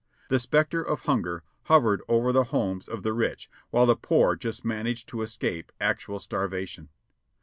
The 0.29 0.39
spectre 0.39 0.81
of 0.81 1.01
hunger 1.01 1.43
hovered 1.65 2.01
over 2.07 2.31
the 2.31 2.45
homes 2.45 2.87
of 2.87 3.03
the 3.03 3.13
rich, 3.13 3.51
while 3.69 3.85
the 3.85 3.95
poor 3.95 4.35
just 4.35 4.65
managed 4.65 5.07
to 5.09 5.21
escape 5.21 5.71
actual 5.79 6.19
starvation. 6.19 6.89